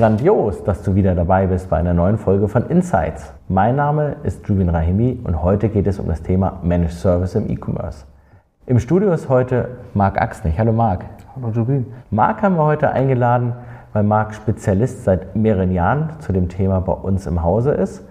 [0.00, 3.34] Grandios, dass du wieder dabei bist bei einer neuen Folge von Insights.
[3.48, 7.50] Mein Name ist Jubin Rahimi und heute geht es um das Thema Managed Service im
[7.50, 8.06] E-Commerce.
[8.64, 10.58] Im Studio ist heute Marc Axnich.
[10.58, 11.04] Hallo Marc.
[11.36, 11.84] Hallo Jubin.
[12.10, 13.52] Marc haben wir heute eingeladen,
[13.92, 18.02] weil Marc Spezialist seit mehreren Jahren zu dem Thema bei uns im Hause ist.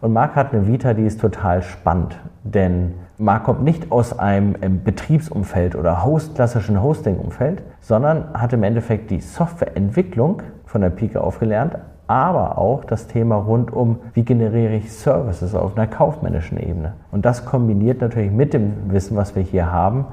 [0.00, 4.56] Und Marc hat eine Vita, die ist total spannend, denn Marc kommt nicht aus einem
[4.62, 10.42] ähm, Betriebsumfeld oder Host, klassischen Hosting-Umfeld, sondern hat im Endeffekt die Softwareentwicklung
[10.74, 11.78] von der Pike aufgelernt,
[12.08, 16.94] aber auch das Thema rund um, wie generiere ich Services auf einer kaufmännischen Ebene.
[17.12, 20.06] Und das kombiniert natürlich mit dem Wissen, was wir hier haben,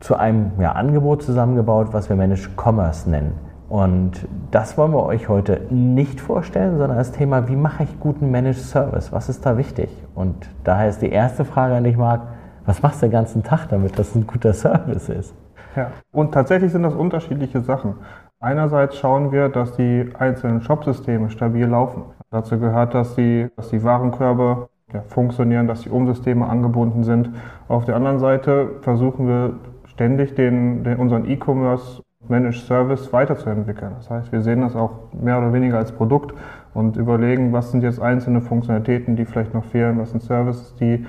[0.00, 3.32] zu einem ja, Angebot zusammengebaut, was wir Managed Commerce nennen.
[3.70, 8.30] Und das wollen wir euch heute nicht vorstellen, sondern das Thema, wie mache ich guten
[8.30, 9.14] Managed Service?
[9.14, 9.88] Was ist da wichtig?
[10.14, 12.20] Und daher ist die erste Frage an dich, Marc,
[12.66, 15.34] was machst du den ganzen Tag, damit das ein guter Service ist?
[15.76, 17.94] Ja, und tatsächlich sind das unterschiedliche Sachen.
[18.40, 22.02] Einerseits schauen wir, dass die einzelnen Shopsysteme stabil laufen.
[22.30, 27.30] Dazu gehört, dass die, dass die Warenkörbe ja, funktionieren, dass die Umsysteme angebunden sind.
[27.68, 29.54] Auf der anderen Seite versuchen wir
[29.86, 33.92] ständig den, den unseren E-Commerce Managed Service weiterzuentwickeln.
[33.96, 36.34] Das heißt, wir sehen das auch mehr oder weniger als Produkt
[36.74, 41.06] und überlegen, was sind jetzt einzelne Funktionalitäten, die vielleicht noch fehlen, was sind Services, die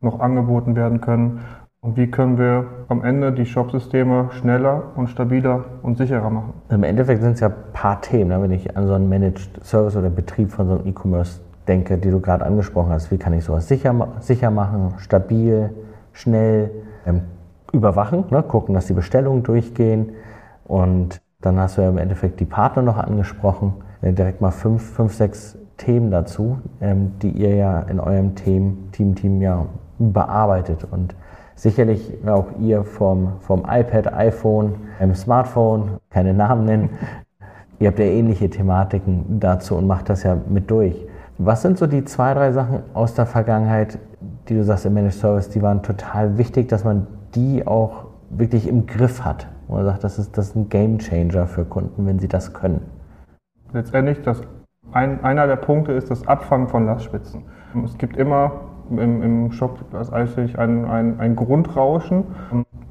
[0.00, 1.40] noch angeboten werden können
[1.80, 6.52] und wie können wir am Ende die Shop-Systeme schneller und stabiler und sicherer machen.
[6.70, 8.42] Im Endeffekt sind es ja ein paar Themen, ne?
[8.42, 12.10] wenn ich an so einen Managed Service oder Betrieb von so einem E-Commerce denke, die
[12.10, 13.10] du gerade angesprochen hast.
[13.10, 15.70] Wie kann ich sowas sicher, sicher machen, stabil,
[16.12, 16.70] schnell,
[17.06, 17.22] ähm,
[17.72, 18.42] überwachen, ne?
[18.42, 20.12] gucken, dass die Bestellungen durchgehen
[20.64, 23.74] und dann hast du ja im Endeffekt die Partner noch angesprochen.
[24.02, 28.88] Äh, direkt mal fünf, fünf, sechs Themen dazu, ähm, die ihr ja in eurem Team,
[28.90, 29.66] Team, Team ja
[29.98, 30.86] bearbeitet.
[30.90, 31.14] Und
[31.54, 36.90] sicherlich auch ihr vom, vom iPad, iPhone, einem Smartphone, keine Namen nennen.
[37.78, 41.06] ihr habt ja ähnliche Thematiken dazu und macht das ja mit durch.
[41.38, 43.98] Was sind so die zwei, drei Sachen aus der Vergangenheit,
[44.48, 48.66] die du sagst im Managed Service, die waren total wichtig, dass man die auch wirklich
[48.66, 49.46] im Griff hat?
[49.68, 52.52] wo er sagt, das ist, das ist ein Game Changer für Kunden, wenn sie das
[52.52, 52.80] können.
[53.72, 54.40] Letztendlich, das
[54.92, 57.44] ein, einer der Punkte ist das Abfangen von Lastspitzen.
[57.84, 58.52] Es gibt immer
[58.90, 59.78] im, im Shop
[60.12, 62.24] eigentlich ein, ein, ein Grundrauschen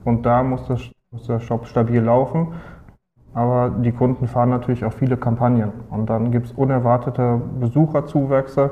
[0.03, 0.81] und da muss, das,
[1.11, 2.53] muss der Shop stabil laufen.
[3.33, 8.71] Aber die Kunden fahren natürlich auch viele Kampagnen und dann gibt es unerwartete Besucherzuwächse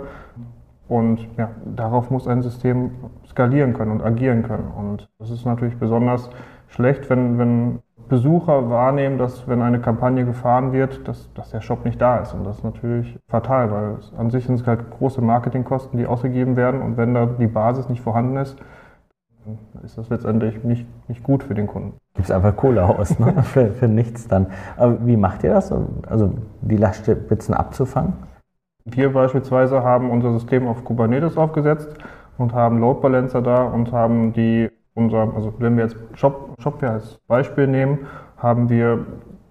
[0.87, 2.91] und ja, darauf muss ein System
[3.27, 4.71] skalieren können und agieren können.
[4.75, 6.29] Und das ist natürlich besonders
[6.67, 11.85] schlecht, wenn, wenn Besucher wahrnehmen, dass wenn eine Kampagne gefahren wird, dass, dass der Shop
[11.85, 12.33] nicht da ist.
[12.33, 16.55] Und das ist natürlich fatal, weil an sich sind es halt große Marketingkosten, die ausgegeben
[16.55, 16.81] werden.
[16.81, 18.57] Und wenn da die Basis nicht vorhanden ist,
[19.45, 21.93] dann ist das letztendlich nicht, nicht gut für den Kunden.
[22.13, 23.33] Gibt es einfach Kohle aus, ne?
[23.43, 24.47] für, für nichts dann.
[24.77, 28.13] Aber wie macht ihr das, also die Lastspitzen abzufangen?
[28.85, 31.89] Wir beispielsweise haben unser System auf Kubernetes aufgesetzt
[32.37, 36.93] und haben Load Balancer da und haben die unser, also wenn wir jetzt Shop, Shopware
[36.93, 38.07] als Beispiel nehmen,
[38.37, 39.05] haben wir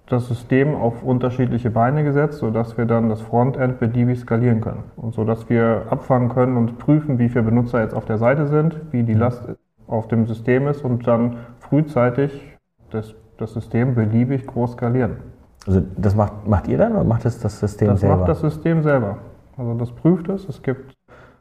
[0.07, 4.85] das System auf unterschiedliche Beine gesetzt, sodass wir dann das Frontend beliebig skalieren können.
[4.97, 8.47] Und so dass wir abfangen können und prüfen, wie viele Benutzer jetzt auf der Seite
[8.47, 9.55] sind, wie die Last
[9.87, 12.59] auf dem System ist und dann frühzeitig
[12.91, 15.19] das, das System beliebig groß skalieren.
[15.67, 18.17] Also das macht, macht ihr dann oder macht es das System das selber?
[18.17, 19.19] Das macht das System selber.
[19.57, 20.49] Also das prüft es.
[20.49, 20.95] Es gibt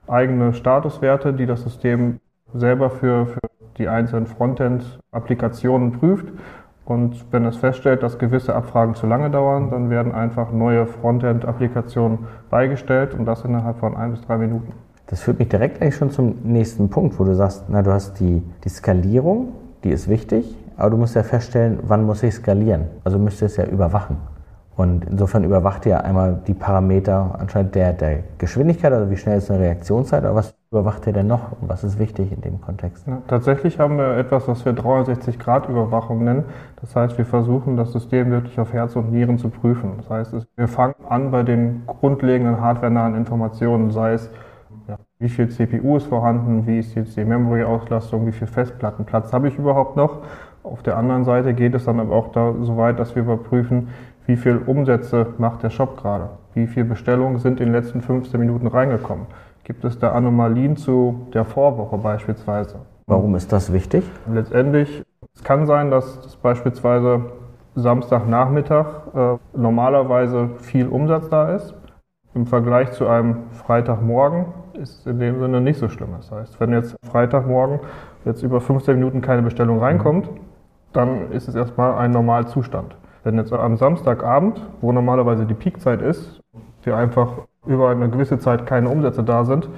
[0.08, 2.20] eigene Statuswerte, die das System
[2.53, 3.40] selber für, für
[3.78, 6.28] die einzelnen Frontend-Applikationen prüft.
[6.85, 12.19] Und wenn es feststellt, dass gewisse Abfragen zu lange dauern, dann werden einfach neue Frontend-Applikationen
[12.50, 14.73] beigestellt und das innerhalb von ein bis drei Minuten.
[15.07, 18.19] Das führt mich direkt eigentlich schon zum nächsten Punkt, wo du sagst, na, du hast
[18.19, 19.50] die, die Skalierung,
[19.84, 22.85] die ist wichtig, aber du musst ja feststellen, wann muss ich skalieren.
[23.03, 24.17] Also müsstest du es ja überwachen.
[24.75, 29.51] Und insofern überwacht ihr einmal die Parameter anscheinend der, der Geschwindigkeit, also wie schnell ist
[29.51, 33.05] eine Reaktionszeit, aber was überwacht ihr denn noch und was ist wichtig in dem Kontext?
[33.05, 36.46] Ja, tatsächlich haben wir etwas, was wir 360-Grad-Überwachung nennen.
[36.81, 39.91] Das heißt, wir versuchen, das System wirklich auf Herz und Nieren zu prüfen.
[39.97, 44.31] Das heißt, wir fangen an bei den grundlegenden hardwarenahen Informationen, sei es
[44.87, 49.49] ja, wie viel CPU ist vorhanden, wie ist jetzt die Memory-Auslastung, wie viel Festplattenplatz habe
[49.49, 50.23] ich überhaupt noch.
[50.64, 53.90] Auf der anderen Seite geht es dann aber auch da so weit, dass wir überprüfen,
[54.25, 56.29] wie viel Umsätze macht der Shop gerade?
[56.53, 59.26] Wie viele Bestellungen sind in den letzten 15 Minuten reingekommen?
[59.64, 62.82] Gibt es da Anomalien zu der Vorwoche beispielsweise?
[63.08, 64.03] Warum ist das wichtig?
[64.32, 65.03] Letztendlich,
[65.34, 67.22] es kann sein, dass das beispielsweise
[67.76, 68.85] Samstagnachmittag
[69.16, 71.73] äh, normalerweise viel Umsatz da ist.
[72.35, 76.09] Im Vergleich zu einem Freitagmorgen ist es in dem Sinne nicht so schlimm.
[76.17, 77.79] Das heißt, wenn jetzt Freitagmorgen
[78.26, 80.29] jetzt über 15 Minuten keine Bestellung reinkommt,
[80.94, 82.96] dann ist es erstmal ein Normalzustand.
[83.23, 86.42] Wenn jetzt am Samstagabend, wo normalerweise die Peakzeit ist,
[86.85, 87.34] die einfach
[87.66, 89.70] über eine gewisse Zeit keine Umsätze da sind.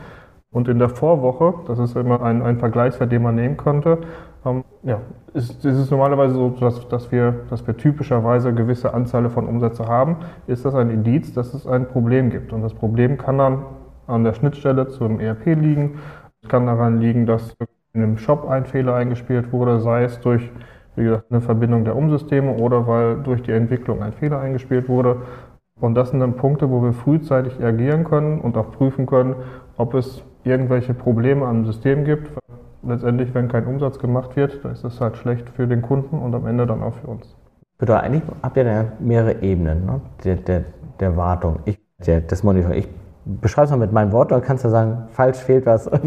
[0.51, 3.99] Und in der Vorwoche, das ist immer ein, ein Vergleichswert, den man nehmen könnte,
[4.45, 5.01] ähm, ja,
[5.33, 9.85] ist, ist es normalerweise so, dass, dass, wir, dass wir typischerweise gewisse Anzahl von Umsätze
[9.87, 10.17] haben,
[10.47, 12.53] ist das ein Indiz, dass es ein Problem gibt.
[12.53, 13.65] Und das Problem kann dann
[14.07, 15.99] an der Schnittstelle zum ERP liegen.
[16.41, 17.55] Es kann daran liegen, dass
[17.93, 20.51] in einem Shop ein Fehler eingespielt wurde, sei es durch
[20.95, 25.17] wie gesagt, eine Verbindung der Umsysteme oder weil durch die Entwicklung ein Fehler eingespielt wurde.
[25.85, 29.35] Und das sind dann Punkte, wo wir frühzeitig reagieren können und auch prüfen können,
[29.77, 32.31] ob es irgendwelche Probleme am System gibt.
[32.81, 36.33] Letztendlich, wenn kein Umsatz gemacht wird, dann ist das halt schlecht für den Kunden und
[36.33, 37.35] am Ende dann auch für uns.
[37.77, 40.01] Bedeutet, eigentlich habt ihr da mehrere Ebenen ne?
[40.23, 40.63] der, der,
[40.99, 42.79] der Wartung, ich, der, des Monitoring.
[42.79, 42.89] Ich
[43.23, 45.87] beschreibe es mal mit meinem Wort, dann kannst du sagen, falsch fehlt was.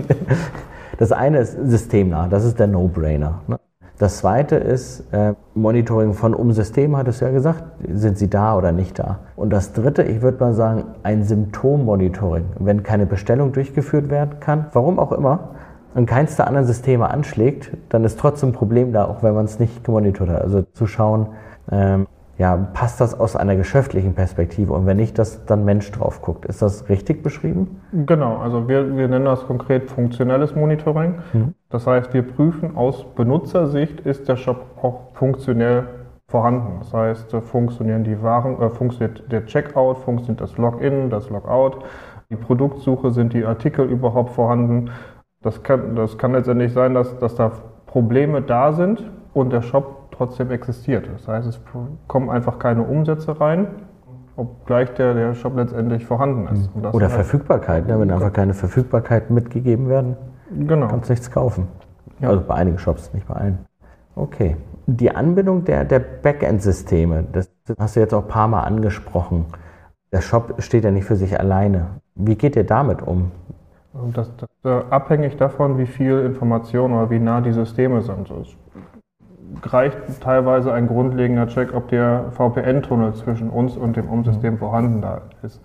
[0.99, 3.43] Das eine ist systemnah, das ist der No-Brainer.
[3.47, 3.61] Ne?
[3.99, 7.65] Das zweite ist äh, Monitoring von Umsystemen, hattest du ja gesagt.
[7.93, 9.19] Sind sie da oder nicht da?
[9.35, 12.45] Und das dritte, ich würde mal sagen, ein Symptommonitoring.
[12.61, 15.51] Wenn keine Bestellung durchgeführt werden kann, warum auch immer,
[15.95, 19.47] und keins der anderen Systeme anschlägt, dann ist trotzdem ein Problem da, auch wenn man
[19.47, 20.43] es nicht gemonitort hat.
[20.43, 21.29] Also zu schauen,
[21.73, 22.07] ähm,
[22.39, 26.47] ja, passt das aus einer geschäftlichen Perspektive und wenn nicht, dass dann Mensch drauf guckt.
[26.47, 27.81] Ist das richtig beschrieben?
[27.93, 31.17] Genau, also wir, wir nennen das konkret funktionelles Monitoring.
[31.33, 31.55] Mhm.
[31.69, 35.89] Das heißt, wir prüfen aus Benutzersicht, ist der Shop auch funktionell
[36.29, 36.79] vorhanden.
[36.79, 41.81] Das heißt, funktionieren die Waren, äh, funktioniert der Checkout, funktioniert das Login, das Logout,
[42.31, 44.91] die Produktsuche, sind die Artikel überhaupt vorhanden.
[45.43, 47.51] Das kann, das kann letztendlich sein, dass, dass da
[47.87, 49.03] Probleme da sind
[49.33, 51.09] und der Shop trotzdem existiert.
[51.13, 51.61] Das heißt, es
[52.07, 53.69] kommen einfach keine Umsätze rein,
[54.37, 56.71] obgleich der, der Shop letztendlich vorhanden ist.
[56.93, 57.99] Oder Verfügbarkeit, ne?
[57.99, 60.17] wenn einfach keine Verfügbarkeit mitgegeben werden,
[60.67, 60.89] genau.
[60.89, 61.69] kannst du nichts kaufen.
[62.21, 62.31] Ja.
[62.31, 63.59] Also bei einigen Shops, nicht bei allen.
[64.15, 64.57] Okay.
[64.87, 69.47] Die Anbindung der, der Backend-Systeme, das hast du jetzt auch ein paar Mal angesprochen.
[70.13, 72.01] Der Shop steht ja nicht für sich alleine.
[72.15, 73.31] Wie geht ihr damit um?
[74.15, 78.31] Das, das äh, abhängig davon, wie viel Information oder wie nah die Systeme sind
[79.63, 84.59] reicht teilweise ein grundlegender Check, ob der VPN-Tunnel zwischen uns und dem Umsystem mhm.
[84.59, 85.61] vorhanden da ist.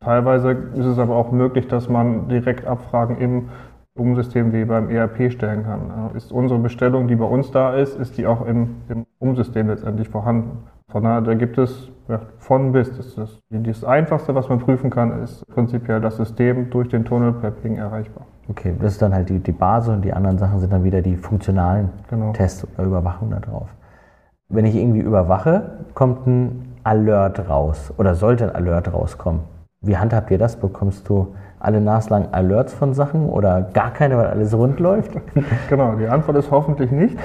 [0.00, 3.48] Teilweise ist es aber auch möglich, dass man direkt Abfragen im
[3.96, 6.10] Umsystem wie beim ERP stellen kann.
[6.14, 10.08] Ist unsere Bestellung, die bei uns da ist, ist die auch im, im Umsystem letztendlich
[10.08, 10.64] vorhanden?
[10.94, 12.96] Von daher, da gibt es ja, von bis.
[12.96, 17.32] Das, das, das Einfachste, was man prüfen kann, ist prinzipiell das System durch den Tunnel
[17.32, 18.26] per Ping erreichbar.
[18.48, 21.02] Okay, das ist dann halt die, die Basis und die anderen Sachen sind dann wieder
[21.02, 22.30] die funktionalen genau.
[22.30, 23.66] Tests oder Überwachung da drauf.
[24.48, 29.40] Wenn ich irgendwie überwache, kommt ein Alert raus oder sollte ein Alert rauskommen.
[29.80, 30.54] Wie handhabt ihr das?
[30.54, 35.10] Bekommst du alle naslang Alerts von Sachen oder gar keine, weil alles rund läuft?
[35.68, 37.18] genau, die Antwort ist hoffentlich nicht.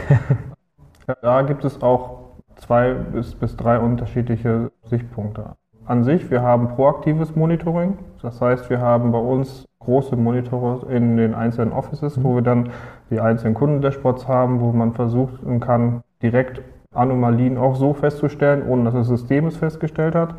[1.22, 2.29] da gibt es auch
[2.60, 5.56] zwei bis, bis drei unterschiedliche Sichtpunkte.
[5.86, 7.98] An sich, wir haben proaktives Monitoring.
[8.22, 12.70] Das heißt, wir haben bei uns große Monitore in den einzelnen Offices, wo wir dann
[13.10, 16.62] die einzelnen Kundendashboards haben, wo man versuchen kann, direkt
[16.94, 20.36] Anomalien auch so festzustellen, ohne dass das System es festgestellt hat.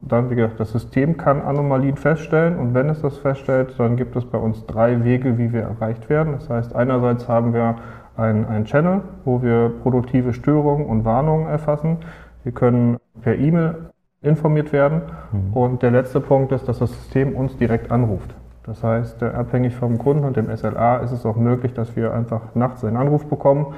[0.00, 4.16] Dann, wie gesagt, das System kann Anomalien feststellen und wenn es das feststellt, dann gibt
[4.16, 6.34] es bei uns drei Wege, wie wir erreicht werden.
[6.34, 7.76] Das heißt, einerseits haben wir
[8.16, 11.98] einen Channel, wo wir produktive Störungen und Warnungen erfassen.
[12.42, 13.90] Wir können per E-Mail
[14.22, 15.02] informiert werden.
[15.32, 15.52] Mhm.
[15.52, 18.34] Und der letzte Punkt ist, dass das System uns direkt anruft.
[18.64, 22.14] Das heißt, äh, abhängig vom Kunden und dem SLA ist es auch möglich, dass wir
[22.14, 23.74] einfach nachts einen Anruf bekommen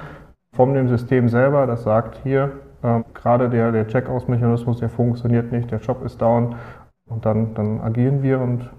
[0.54, 5.70] von dem System selber, das sagt hier, äh, gerade der, der Check-Aus-Mechanismus, der funktioniert nicht,
[5.70, 6.54] der Job ist down
[7.08, 8.70] und dann, dann agieren wir und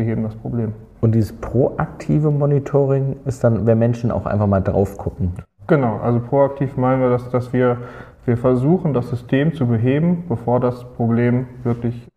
[0.00, 0.72] beheben das Problem.
[1.00, 5.32] Und dieses proaktive Monitoring ist dann, wenn Menschen auch einfach mal drauf gucken.
[5.66, 7.76] Genau, also proaktiv meinen wir, dass, dass wir,
[8.24, 12.08] wir versuchen, das System zu beheben, bevor das Problem wirklich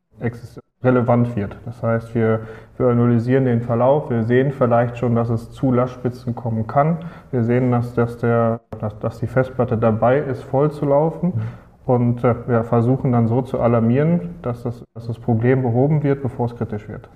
[0.82, 1.58] relevant wird.
[1.66, 2.42] Das heißt, wir,
[2.78, 6.98] wir analysieren den Verlauf, wir sehen vielleicht schon, dass es zu Lastspitzen kommen kann.
[7.32, 11.34] Wir sehen, dass, dass, der, dass, dass die Festplatte dabei ist, voll zu laufen.
[11.36, 11.42] Mhm.
[11.86, 16.22] Und äh, wir versuchen dann so zu alarmieren, dass das, dass das Problem behoben wird,
[16.22, 17.10] bevor es kritisch wird.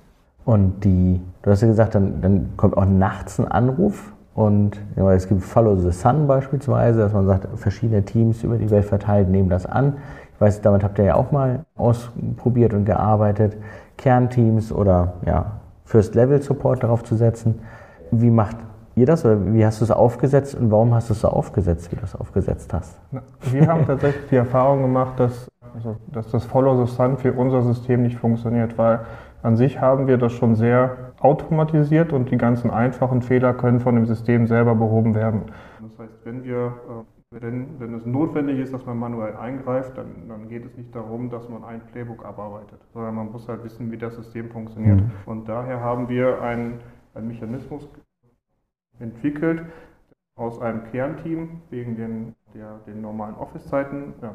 [0.47, 5.11] Und die, du hast ja gesagt, dann, dann kommt auch nachts ein Anruf und ja,
[5.11, 9.27] es gibt Follow the Sun beispielsweise, dass man sagt, verschiedene Teams über die Welt verteilt
[9.27, 9.97] nehmen das an.
[10.33, 13.57] Ich weiß, damit habt ihr ja auch mal ausprobiert und gearbeitet,
[13.97, 15.47] Kernteams oder ja,
[15.83, 17.59] First-Level-Support darauf zu setzen.
[18.11, 18.55] Wie macht
[18.95, 21.91] ihr das oder wie hast du es aufgesetzt und warum hast du es so aufgesetzt,
[21.91, 22.97] wie du es aufgesetzt hast?
[23.51, 27.61] Wir haben tatsächlich die Erfahrung gemacht, dass, also, dass das Follow the Sun für unser
[27.61, 29.01] System nicht funktioniert, weil
[29.43, 33.95] an sich haben wir das schon sehr automatisiert und die ganzen einfachen Fehler können von
[33.95, 35.43] dem System selber behoben werden.
[35.81, 40.29] Das heißt, wenn wir äh, Wenn, wenn es notwendig ist, dass man manuell eingreift, dann,
[40.29, 43.91] dann geht es nicht darum, dass man ein Playbook abarbeitet, sondern man muss halt wissen,
[43.91, 45.01] wie das System funktioniert.
[45.01, 45.11] Mhm.
[45.25, 46.79] Und daher haben wir einen,
[47.13, 47.89] einen Mechanismus
[48.99, 49.61] entwickelt
[50.37, 54.13] aus einem Kernteam wegen den, der, den normalen Office-Zeiten.
[54.21, 54.33] Ja,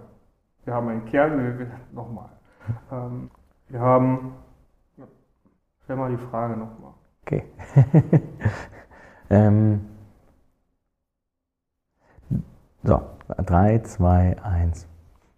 [0.64, 2.28] wir haben einen Kern, nochmal.
[2.90, 3.30] Ähm,
[3.68, 4.34] wir haben,
[5.84, 6.92] stell mal die Frage nochmal.
[7.26, 7.44] Okay.
[9.30, 9.80] ähm,
[12.82, 14.86] so, 3, 2, 1.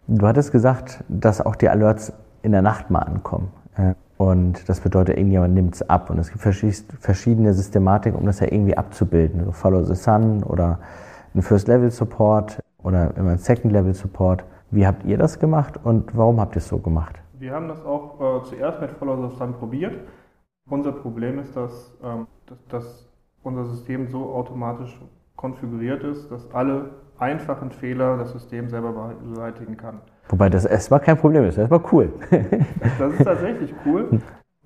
[0.07, 3.51] Du hattest gesagt, dass auch die Alerts in der Nacht mal ankommen.
[3.75, 6.09] Äh, und das bedeutet, irgendjemand nimmt es ab.
[6.09, 9.39] Und es gibt verschiedene Systematiken, um das ja irgendwie abzubilden.
[9.39, 10.79] Also Follow the Sun oder
[11.33, 14.43] ein First-Level-Support oder immer ein Second-Level-Support.
[14.75, 17.15] Wie habt ihr das gemacht und warum habt ihr es so gemacht?
[17.39, 19.97] Wir haben das auch äh, zuerst mit Follow the Sun probiert.
[20.69, 23.09] Unser Problem ist, dass, ähm, dass, dass
[23.41, 24.99] unser System so automatisch
[25.37, 30.01] konfiguriert ist, dass alle einfachen Fehler das System selber beseitigen kann.
[30.27, 32.11] Wobei das erstmal kein Problem ist, erstmal cool.
[32.99, 34.19] das ist tatsächlich cool,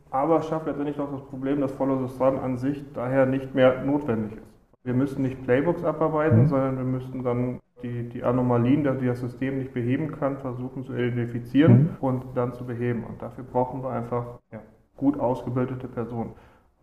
[0.09, 3.83] aber schafft letztendlich noch das Problem, dass Follow the Sun an sich daher nicht mehr
[3.83, 4.49] notwendig ist.
[4.83, 6.47] Wir müssen nicht Playbooks abarbeiten, mhm.
[6.47, 10.93] sondern wir müssen dann die, die Anomalien, die das System nicht beheben kann, versuchen zu
[10.93, 11.89] identifizieren mhm.
[11.99, 13.03] und dann zu beheben.
[13.03, 14.61] Und dafür brauchen wir einfach ja,
[14.97, 16.31] gut ausgebildete Personen.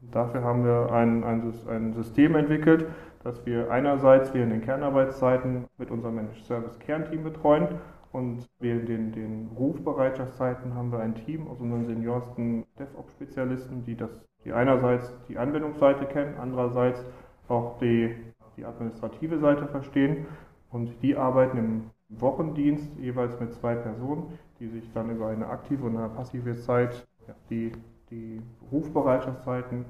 [0.03, 2.87] Und dafür haben wir ein, ein, ein System entwickelt,
[3.25, 7.69] dass wir einerseits während den Kernarbeitszeiten mit unserem Managed Service Kernteam betreuen
[8.17, 14.11] und während den, den Rufbereitschaftszeiten haben wir ein Team aus unseren seniorsten DevOps-Spezialisten, die, das,
[14.45, 17.05] die einerseits die Anwendungsseite kennen, andererseits
[17.49, 18.17] auch die,
[18.57, 20.27] die administrative Seite verstehen.
[20.71, 25.87] Und die arbeiten im Wochendienst jeweils mit zwei Personen, die sich dann über eine aktive
[25.87, 27.73] und eine passive Zeit ja, die,
[28.11, 29.85] die Rufbereitschaftszeiten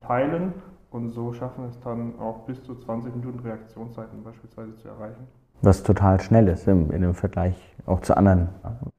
[0.00, 0.52] teilen
[0.90, 5.26] und so schaffen es dann auch bis zu 20 Minuten Reaktionszeiten beispielsweise zu erreichen.
[5.62, 8.48] Was total schnell ist im, in dem Vergleich auch zu anderen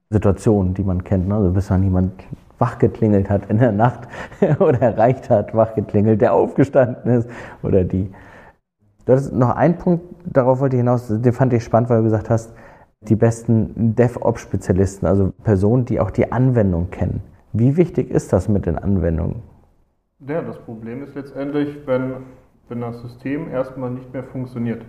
[0.09, 1.27] Situationen, die man kennt.
[1.27, 1.35] Ne?
[1.35, 2.23] Also bis dann jemand
[2.57, 4.07] wachgeklingelt hat in der Nacht
[4.59, 7.29] oder erreicht hat, wachgeklingelt, der aufgestanden ist
[7.63, 8.11] oder die.
[9.05, 12.05] Du hast noch einen Punkt, darauf wollte ich hinaus, den fand ich spannend, weil du
[12.05, 12.53] gesagt hast,
[13.01, 17.21] die besten DevOps-Spezialisten, also Personen, die auch die Anwendung kennen.
[17.53, 19.43] Wie wichtig ist das mit den Anwendungen?
[20.27, 22.23] Ja, das Problem ist letztendlich, wenn,
[22.67, 24.83] wenn das System erstmal nicht mehr funktioniert,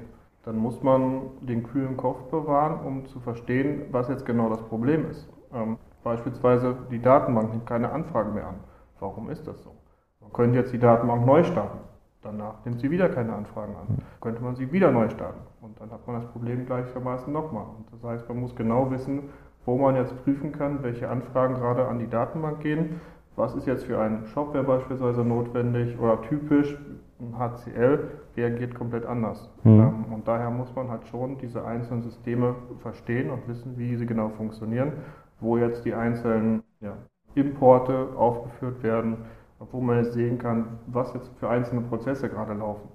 [0.44, 5.10] dann muss man den kühlen Kopf bewahren, um zu verstehen, was jetzt genau das Problem
[5.10, 5.28] ist.
[5.52, 8.54] Ähm, beispielsweise die Datenbank nimmt keine Anfragen mehr an.
[8.98, 9.72] Warum ist das so?
[10.20, 11.85] Man könnte jetzt die Datenbank neu starten.
[12.26, 13.98] Danach nimmt sie wieder keine Anfragen an.
[14.20, 15.40] Könnte man sie wieder neu starten.
[15.60, 17.66] Und dann hat man das Problem gleichermaßen nochmal.
[17.76, 19.30] Und das heißt, man muss genau wissen,
[19.64, 23.00] wo man jetzt prüfen kann, welche Anfragen gerade an die Datenbank gehen
[23.36, 26.76] was ist jetzt für einen Shopware beispielsweise notwendig oder typisch,
[27.20, 29.50] ein HCL reagiert komplett anders.
[29.62, 29.80] Mhm.
[29.80, 34.06] Ähm, und daher muss man halt schon diese einzelnen Systeme verstehen und wissen, wie sie
[34.06, 34.92] genau funktionieren,
[35.40, 36.96] wo jetzt die einzelnen ja,
[37.34, 39.18] Importe aufgeführt werden,
[39.58, 42.88] wo man jetzt sehen kann, was jetzt für einzelne Prozesse gerade laufen,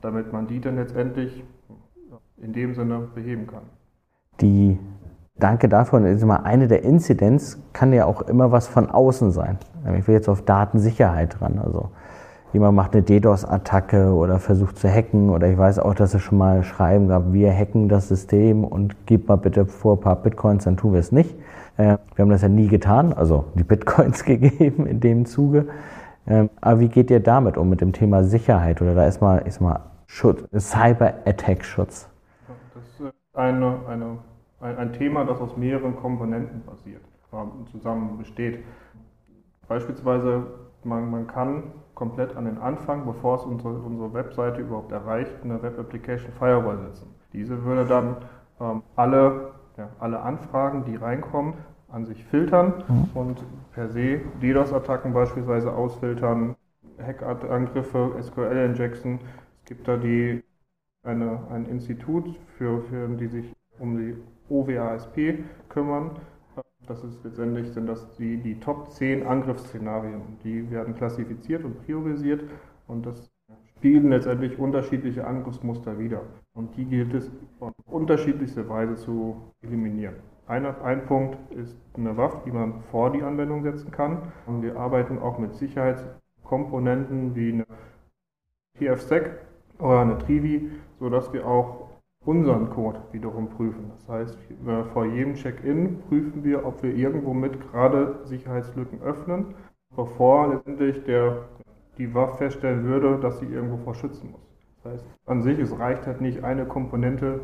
[0.00, 1.44] damit man die dann letztendlich
[2.36, 3.62] in dem Sinne beheben kann.
[4.40, 4.78] Die
[5.38, 5.68] Danke.
[5.90, 9.58] Und ist immer eine der Inzidenz kann ja auch immer was von außen sein.
[9.98, 11.58] Ich will jetzt auf Datensicherheit dran.
[11.58, 11.88] Also
[12.52, 16.38] jemand macht eine DDoS-Attacke oder versucht zu hacken oder ich weiß auch, dass es schon
[16.38, 20.64] mal Schreiben gab, wir hacken das System und gib mal bitte vor ein paar Bitcoins,
[20.64, 21.34] dann tun wir es nicht.
[21.76, 25.66] Äh, wir haben das ja nie getan, also die Bitcoins gegeben in dem Zuge.
[26.26, 29.38] Ähm, aber wie geht ihr damit um, mit dem Thema Sicherheit oder da ist mal,
[29.38, 32.08] ist mal Schutz, Cyber-Attack-Schutz?
[32.74, 34.18] Das ist eine, eine
[34.60, 37.02] ein, Thema, das aus mehreren Komponenten basiert,
[37.70, 38.62] zusammen besteht.
[39.68, 40.46] Beispielsweise,
[40.84, 41.64] man, man kann
[41.94, 46.78] komplett an den Anfang, bevor es unsere, unsere Webseite überhaupt erreicht, eine Web Application Firewall
[46.78, 47.14] setzen.
[47.32, 48.16] Diese würde dann
[48.60, 51.54] ähm, alle, ja, alle Anfragen, die reinkommen,
[51.92, 53.08] an sich filtern mhm.
[53.14, 56.56] und per se DDoS-Attacken beispielsweise ausfiltern,
[56.98, 59.20] Hackangriffe, SQL-Injection.
[59.58, 60.42] Es gibt da die,
[61.04, 64.16] eine, ein Institut, für, für die sich um die
[64.48, 66.12] OWASP kümmern.
[66.86, 70.22] Das ist letztendlich sind das die, die Top 10 Angriffsszenarien.
[70.42, 72.42] Die werden klassifiziert und priorisiert
[72.88, 73.30] und das
[73.76, 76.22] spiegeln letztendlich unterschiedliche Angriffsmuster wider.
[76.54, 77.30] Und die gilt es
[77.60, 80.16] auf unterschiedlichste Weise zu eliminieren.
[80.52, 84.18] Ein, ein Punkt ist eine Waffe, die man vor die Anwendung setzen kann.
[84.46, 87.66] Und wir arbeiten auch mit Sicherheitskomponenten wie eine
[88.78, 89.30] TFSEC
[89.78, 91.88] oder eine Trivi, sodass wir auch
[92.26, 93.92] unseren Code wiederum prüfen.
[93.96, 94.38] Das heißt,
[94.92, 99.54] vor jedem Check-in prüfen wir, ob wir irgendwo mit gerade Sicherheitslücken öffnen,
[99.96, 101.46] bevor letztendlich der,
[101.96, 104.46] die WAF feststellen würde, dass sie irgendwo vor schützen muss.
[104.82, 107.40] Das heißt, an sich, es reicht halt nicht eine Komponente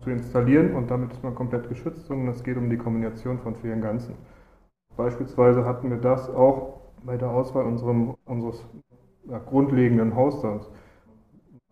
[0.00, 3.54] zu installieren und damit ist man komplett geschützt, sondern es geht um die Kombination von
[3.56, 4.14] vielen Ganzen.
[4.96, 8.64] Beispielsweise hatten wir das auch bei der Auswahl unserem, unseres
[9.28, 10.70] ja, grundlegenden Hosters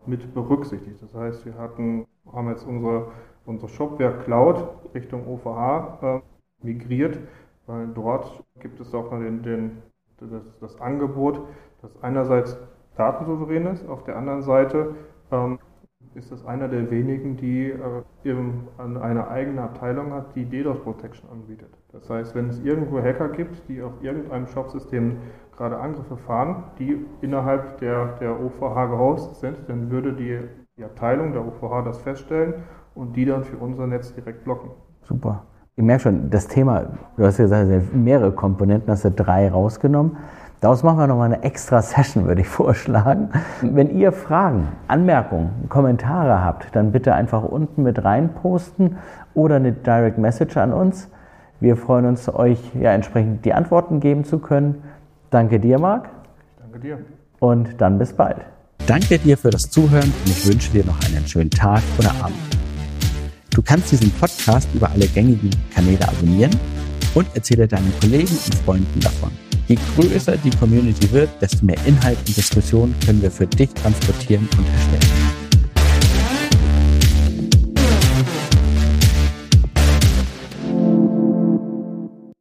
[0.05, 1.01] mit berücksichtigt.
[1.01, 3.11] Das heißt, wir hatten, haben jetzt unsere,
[3.45, 6.21] unsere Shopware Cloud Richtung OVH äh,
[6.65, 7.19] migriert,
[7.67, 9.81] weil dort gibt es auch den, den,
[10.17, 11.41] das, das Angebot,
[11.81, 12.57] das einerseits
[12.95, 14.95] datensouverän ist, auf der anderen Seite
[15.31, 15.59] ähm,
[16.19, 18.35] ist es einer der wenigen, die äh,
[18.77, 21.69] eine eigene Abteilung hat, die DDoS Protection anbietet.
[21.93, 25.17] Das heißt, wenn es irgendwo Hacker gibt, die auf irgendeinem Shopsystem
[25.55, 30.39] gerade Angriffe fahren, die innerhalb der, der OVH gehostet sind, dann würde die,
[30.77, 32.53] die Abteilung der OVH das feststellen
[32.95, 34.71] und die dann für unser Netz direkt blocken.
[35.03, 35.45] Super.
[35.77, 40.17] Ich merke schon, das Thema, du hast ja gesagt, mehrere Komponenten, hast du drei rausgenommen.
[40.61, 43.29] Daraus machen wir nochmal eine extra Session, würde ich vorschlagen.
[43.61, 48.97] Wenn ihr Fragen, Anmerkungen, Kommentare habt, dann bitte einfach unten mit rein posten
[49.33, 51.09] oder eine Direct Message an uns.
[51.61, 54.83] Wir freuen uns, euch ja entsprechend die Antworten geben zu können.
[55.29, 56.09] Danke dir, Marc.
[56.61, 56.99] Danke dir.
[57.39, 58.39] Und dann bis bald.
[58.85, 62.35] Danke dir für das Zuhören und ich wünsche dir noch einen schönen Tag oder Abend.
[63.53, 66.51] Du kannst diesen Podcast über alle gängigen Kanäle abonnieren
[67.13, 69.31] und erzähle deinen Kollegen und Freunden davon.
[69.67, 74.47] Je größer die Community wird, desto mehr Inhalt und Diskussion können wir für dich transportieren
[74.57, 75.38] und erstellen.